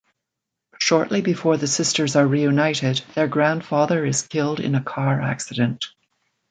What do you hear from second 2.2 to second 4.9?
reunited, their grandfather is killed in a